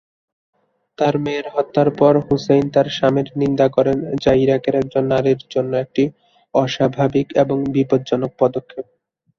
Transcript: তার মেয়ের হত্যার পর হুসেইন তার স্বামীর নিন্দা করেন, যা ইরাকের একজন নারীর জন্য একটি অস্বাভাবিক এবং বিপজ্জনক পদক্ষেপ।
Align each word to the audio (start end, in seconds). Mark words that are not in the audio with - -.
তার 0.97 1.15
মেয়ের 1.23 1.47
হত্যার 1.53 1.89
পর 1.99 2.13
হুসেইন 2.25 2.65
তার 2.75 2.87
স্বামীর 2.97 3.27
নিন্দা 3.41 3.67
করেন, 3.75 3.97
যা 4.23 4.31
ইরাকের 4.43 4.75
একজন 4.81 5.03
নারীর 5.13 5.41
জন্য 5.53 5.71
একটি 5.77 6.03
অস্বাভাবিক 6.53 7.27
এবং 7.43 7.57
বিপজ্জনক 7.73 8.31
পদক্ষেপ। 8.41 8.85